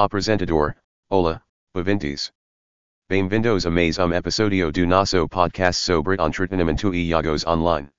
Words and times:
Apresentador, 0.00 0.76
Hola, 1.10 1.42
ouvintes. 1.74 2.32
Bem-vindos 3.06 3.66
a 3.66 3.70
mais 3.70 3.98
um 3.98 4.14
episódio 4.14 4.72
do 4.72 4.86
nosso 4.86 5.28
podcast 5.28 5.84
sobre 5.84 6.16
entretenimento 6.18 6.94
e 6.94 7.10
jogos 7.10 7.44
online. 7.46 7.90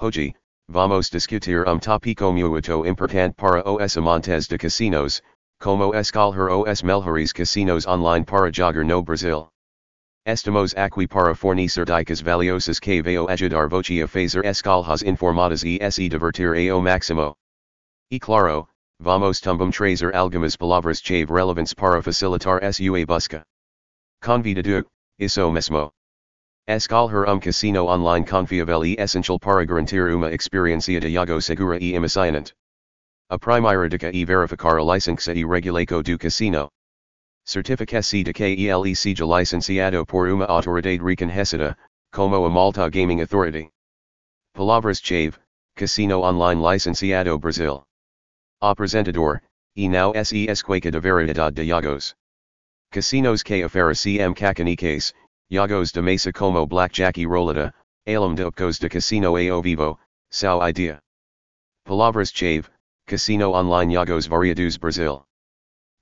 Hoje, 0.00 0.34
vamos 0.70 1.10
discutir 1.10 1.68
um 1.68 1.78
tópico 1.78 2.32
muito 2.32 2.86
importante 2.86 3.34
para 3.34 3.62
os 3.62 3.96
amantes 3.98 4.48
de 4.48 4.56
casinos, 4.56 5.20
como 5.60 5.94
escolher 5.94 6.50
os 6.50 6.82
melhores 6.82 7.34
casinos 7.34 7.86
online 7.86 8.24
para 8.24 8.50
jogar 8.50 8.82
no 8.82 9.02
Brasil. 9.02 9.48
Estamos 10.24 10.74
aqui 10.76 11.06
para 11.06 11.34
fornecer 11.34 11.84
dicas 11.84 12.22
valiosas 12.22 12.80
que 12.80 13.02
vão 13.02 13.28
ajudar 13.28 13.68
você 13.68 14.00
a 14.00 14.08
fazer 14.08 14.46
escolhas 14.46 15.02
informadas 15.02 15.62
e 15.62 15.78
se 15.90 16.08
divertir 16.08 16.70
ao 16.70 16.80
máximo. 16.80 17.34
E 18.10 18.18
claro, 18.18 18.66
vamos 19.00 19.40
também 19.40 19.70
trazer 19.70 20.14
algumas 20.14 20.56
palavras 20.56 21.00
chave 21.00 21.32
relevantes 21.32 21.74
para 21.74 22.02
facilitar 22.02 22.60
sua 22.72 23.06
busca. 23.06 23.42
Convidado, 24.22 24.86
isso 25.18 25.50
mesmo. 25.50 25.92
Escolher 26.66 27.28
um 27.28 27.40
casino 27.40 27.86
online 27.86 28.26
confiável 28.26 28.84
e 28.84 28.96
essencial 28.98 29.38
para 29.38 29.64
garantir 29.64 30.02
uma 30.12 30.30
experiência 30.30 31.00
de 31.00 31.10
jogo 31.10 31.40
segura 31.40 31.78
e 31.82 31.94
emocionante. 31.94 32.52
A 33.30 33.38
primeira 33.38 33.88
dica 33.88 34.10
e 34.12 34.24
verificar 34.24 34.78
a 34.78 34.82
licença 34.82 35.32
e 35.32 35.46
regulação 35.46 36.02
do 36.02 36.18
casino. 36.18 36.68
Certificação 37.46 38.22
de 38.22 38.32
que 38.34 38.44
ele 38.44 38.94
seja 38.94 39.24
licenciado 39.24 40.04
por 40.04 40.28
uma 40.28 40.44
autoridade 40.44 41.02
reconhecida, 41.02 41.74
como 42.12 42.44
a 42.44 42.50
Malta 42.50 42.90
Gaming 42.90 43.22
Authority. 43.22 43.70
Palavras 44.52 45.00
chave, 45.00 45.38
Casino 45.74 46.22
Online 46.22 46.60
Licenciado 46.60 47.38
Brasil. 47.38 47.87
Apresentador, 48.60 49.40
e 49.76 49.88
não 49.88 50.12
se 50.24 50.50
esqueça 50.50 50.90
de 50.90 50.98
variedade 50.98 51.54
de 51.54 51.68
jogos. 51.68 52.16
Casinos 52.90 53.44
que 53.44 53.64
oferecem 53.64 54.34
caça-níqueis, 54.34 55.14
jogos 55.48 55.92
de 55.92 56.02
mesa 56.02 56.32
como 56.32 56.66
blackjack 56.66 57.20
e 57.20 57.24
roleta, 57.24 57.72
além 58.04 58.34
de 58.34 58.42
opcos 58.42 58.80
de 58.80 58.88
casino 58.88 59.36
ao 59.36 59.62
vivo, 59.62 59.96
são 60.28 60.60
idea. 60.68 60.98
Palavras 61.84 62.32
chave, 62.34 62.68
Casino 63.06 63.52
Online 63.54 63.94
Jogos 63.94 64.26
Variados 64.26 64.76
Brasil. 64.76 65.22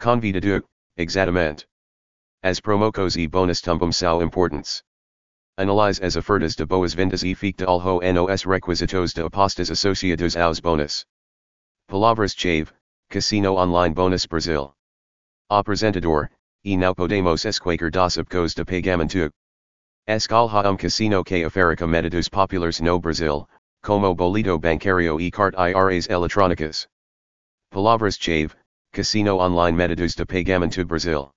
Convidado, 0.01 0.65
exatamente. 0.97 1.67
As 2.43 2.59
promocos 2.59 3.17
e 3.17 3.29
bônus 3.29 3.61
também 3.61 3.93
são 3.93 4.23
importantes. 4.23 4.83
Analise 5.59 6.03
as 6.03 6.17
ofertas 6.17 6.57
de 6.57 6.65
boas 6.65 6.95
vendas 6.95 7.23
e 7.23 7.35
fique 7.35 7.59
de 7.59 7.71
alho 7.71 8.01
nos 8.15 8.45
requisitos 8.45 9.13
de 9.13 9.21
apostas 9.21 9.71
associados 9.71 10.37
aos 10.39 10.59
bônus. 10.59 11.07
Palavras 11.89 12.35
chave, 12.35 12.73
Casino 13.11 13.57
Online 13.57 13.95
Bônus 13.95 14.27
Brasil. 14.27 14.75
Apresentador, 15.49 16.29
e 16.65 16.77
não 16.77 16.93
podemos 16.93 17.45
esquecer 17.45 17.93
das 17.93 18.19
opcos 18.19 18.55
de 18.55 18.65
pagamento. 18.65 19.31
Escolha 20.09 20.69
um 20.69 20.77
casino 20.77 21.23
que 21.23 21.47
ofereça 21.47 21.87
métodos 21.87 22.29
populares 22.29 22.81
no 22.81 22.99
Brasil, 22.99 23.47
como 23.85 24.13
boleto 24.17 24.59
bancário 24.59 25.21
e 25.21 25.31
carteiras 25.31 26.09
eletrônicas. 26.09 26.89
Palavras 27.71 28.17
chave, 28.19 28.57
Casino 28.93 29.39
Online 29.39 29.79
Métodos 29.79 30.17
de 30.17 30.27
Pagamento 30.27 30.85
Brasil. 30.85 31.31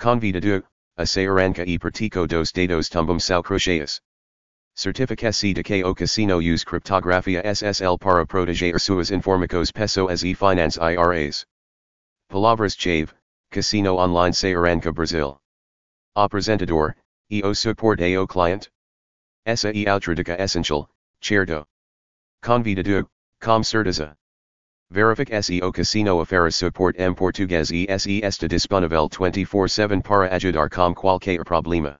Convidado, 0.00 0.64
a 0.96 1.04
Sayaranca 1.04 1.64
e 1.66 1.78
Pratico 1.78 2.26
dos 2.26 2.50
Dados 2.50 2.88
Tumbum 2.88 3.20
Sal 3.20 3.42
Crucias. 3.42 4.00
Certificação 4.78 5.54
de 5.54 5.62
que 5.62 5.82
o 5.82 5.94
casino 5.94 6.36
use 6.36 6.62
criptografia 6.62 7.40
SSL 7.42 7.96
para 7.96 8.26
proteger 8.26 8.78
suas 8.78 9.10
informações 9.10 9.72
pessoas 9.72 10.22
e 10.22 10.34
finance 10.34 10.78
IRAs. 10.78 11.46
Palavras 12.28 12.76
chave, 12.76 13.10
Casino 13.50 13.96
Online 13.96 14.34
Sayaranca 14.34 14.92
Brasil. 14.92 15.38
Apresentador, 16.14 16.94
e 17.30 17.42
o 17.42 17.54
suporte 17.54 18.14
ao 18.14 18.26
cliente. 18.26 18.68
Essa 19.46 19.72
e 19.74 19.88
outra 19.88 20.14
dica 20.14 20.36
essential, 20.38 20.90
certo. 21.22 21.66
Convidado, 22.44 23.08
com 23.40 23.62
certeza. 23.62 24.14
Verific 24.90 25.30
SEO 25.42 25.72
Casino 25.72 26.20
Afera 26.20 26.50
Support 26.50 26.98
M 26.98 27.14
Português 27.14 27.70
e 27.70 27.86
SE 27.98 28.20
está 28.22 28.46
disponível 28.46 29.08
24-7 29.08 30.02
para 30.02 30.36
ajudar 30.36 30.68
com 30.68 30.94
qualquer 30.94 31.42
problema. 31.44 31.98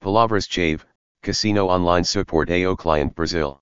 Palavras 0.00 0.48
chave, 0.50 0.84
Casino 1.24 1.70
Online 1.70 2.04
Support 2.04 2.50
ao 2.50 2.76
Client 2.76 3.14
Brasil. 3.14 3.58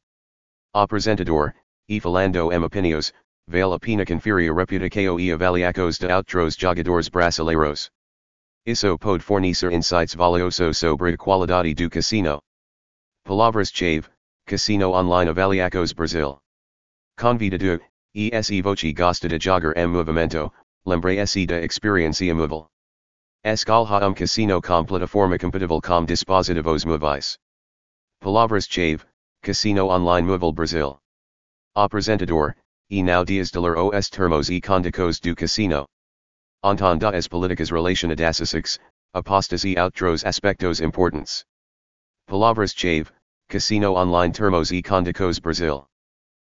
Apresentador, 0.74 1.54
e 1.88 2.00
falando 2.00 2.52
em 2.52 2.60
opiniões, 2.60 3.12
vale 3.46 3.74
a 3.74 3.78
pena 3.78 4.04
conferir 4.04 4.50
a 4.50 4.54
reputação 4.56 5.20
e 5.20 5.30
avaliacos 5.30 5.96
de 5.96 6.12
outros 6.12 6.56
jogadores 6.56 7.08
brasileiros. 7.08 7.88
Isso 8.66 8.98
pode 8.98 9.22
fornecer 9.22 9.70
insights 9.72 10.16
valiosos 10.16 10.76
sobre 10.76 11.14
a 11.14 11.16
qualidade 11.16 11.72
do 11.74 11.88
casino. 11.88 12.40
Palavras 13.24 13.70
chave, 13.70 14.08
Casino 14.44 14.90
Online 14.90 15.30
Avaliacos 15.30 15.92
Brasil. 15.92 16.38
Convidado, 17.16 17.80
ESE 18.12 18.60
voce 18.60 18.92
gosta 18.92 19.28
de 19.28 19.38
jogar 19.38 19.76
em 19.76 19.86
movimento, 19.86 20.52
lembre-se 20.84 21.46
da 21.46 21.60
experiência 21.64 22.34
móvel. 22.34 22.66
Escolha 23.44 24.08
um 24.08 24.14
casino 24.14 24.60
com 24.60 24.84
plataforma 24.84 25.38
compatível 25.38 25.80
com 25.80 26.04
dispositivos 26.04 26.84
móveis. 26.84 27.38
Palavras 28.22 28.68
chave, 28.68 29.04
Casino 29.42 29.90
Online 29.90 30.24
Móvel 30.24 30.52
Brasil. 30.52 30.96
Apresentador, 31.74 32.54
e 32.88 33.02
não 33.02 33.24
dias 33.24 33.50
de 33.50 33.58
os 33.58 34.08
termos 34.10 34.48
e 34.48 34.60
condicos 34.60 35.18
do 35.18 35.34
casino. 35.34 35.86
Entenda 36.62 37.08
as 37.08 37.26
políticas 37.26 37.70
relacionadas 37.70 38.78
apostas 39.12 39.64
e 39.64 39.74
outros 39.76 40.24
aspectos 40.24 40.80
importantes. 40.80 41.44
Palavras 42.28 42.72
chave, 42.72 43.10
Casino 43.48 43.96
Online 43.96 44.32
Termos 44.32 44.70
e 44.70 44.82
Condicos 44.84 45.40
Brasil. 45.40 45.84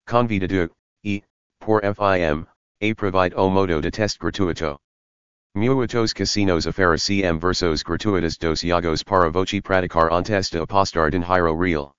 Convidado, 0.08 0.70
e, 1.04 1.24
por 1.60 1.82
FIM, 1.82 2.46
a 2.80 2.94
provide 2.94 3.34
o 3.36 3.50
modo 3.50 3.82
de 3.82 3.90
test 3.90 4.20
gratuito. 4.20 4.78
Muitos 5.56 6.12
casinos 6.12 6.68
oferecem 6.68 7.40
versos 7.40 7.82
gratuitas 7.82 8.38
dos 8.38 8.60
jogos 8.60 9.02
para 9.02 9.30
voce 9.30 9.62
praticar 9.62 10.12
antes 10.12 10.50
de 10.50 10.60
apostar 10.60 11.10
dinheiro 11.10 11.56
real. 11.56 11.94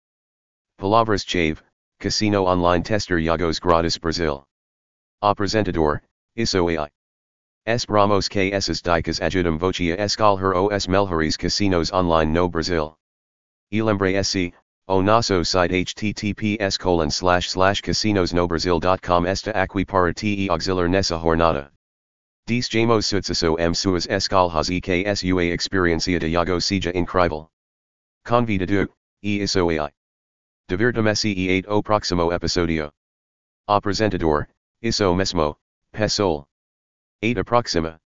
Palavras 0.77 1.25
chave, 1.25 1.62
Casino 1.99 2.45
Online 2.45 2.84
Tester 2.84 3.19
Jogos 3.19 3.59
Grátis 3.59 3.99
Brasil. 3.99 4.45
Apresentador, 5.22 6.03
isso 6.37 6.69
AI. 6.69 6.91
Esperamos 7.66 8.28
que 8.28 8.53
essas 8.53 8.83
dicas 8.83 9.22
ajudam 9.22 9.56
voce 9.56 9.91
a 9.91 10.05
escolher 10.05 10.55
os 10.55 10.87
melhores 10.87 11.39
casinos 11.39 11.91
online 11.95 12.31
no 12.31 12.50
Brasil. 12.50 12.95
E 13.72 13.81
lembre-se, 13.81 14.53
o 14.87 15.00
nosso 15.00 15.43
site 15.43 15.72
https 15.72 16.78
colon 16.78 17.11
slash 17.11 17.49
slash 17.49 17.81
casinosnobrasil.com 17.81 19.25
esta 19.25 19.53
aqui 19.53 19.87
para 19.87 20.12
te 20.12 20.47
auxiliar 20.50 20.91
nessa 20.91 21.19
jornada. 21.19 21.72
Disjamos 22.47 23.07
sucesso 23.07 23.57
m 23.59 23.75
suas 23.75 24.07
escolhas 24.07 24.71
e 24.71 24.81
que 24.81 25.05
sua 25.17 25.45
experiencia 25.53 26.21
de 26.21 26.29
yago 26.29 26.61
seja 26.61 26.93
incrível. 26.95 27.51
Convidado, 28.25 28.89
e 29.21 29.43
isso 29.43 29.69
ai. 29.69 29.91
Divertimesse 30.69 31.34
e 31.34 31.49
8 31.49 31.69
o 31.69 31.83
próximo 31.83 32.33
episodio. 32.33 32.93
Apresentador, 33.67 34.47
iso 34.81 35.12
mesmo, 35.17 35.59
pessoal. 35.91 36.47
8 37.21 37.41
aproxima. 37.41 38.01